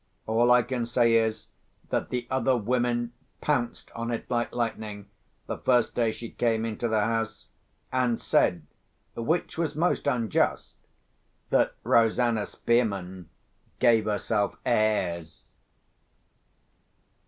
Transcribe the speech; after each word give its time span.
All 0.25 0.51
I 0.51 0.63
can 0.63 0.87
say 0.87 1.13
is, 1.13 1.45
that 1.91 2.09
the 2.09 2.25
other 2.31 2.57
women 2.57 3.13
pounced 3.39 3.91
on 3.93 4.09
it 4.09 4.25
like 4.31 4.51
lightning 4.51 5.05
the 5.45 5.59
first 5.59 5.93
day 5.93 6.11
she 6.11 6.31
came 6.31 6.65
into 6.65 6.87
the 6.87 7.01
house, 7.01 7.45
and 7.91 8.19
said 8.19 8.65
(which 9.15 9.59
was 9.59 9.75
most 9.75 10.07
unjust) 10.07 10.73
that 11.51 11.75
Rosanna 11.83 12.47
Spearman 12.47 13.29
gave 13.77 14.05
herself 14.05 14.57
airs. 14.65 15.43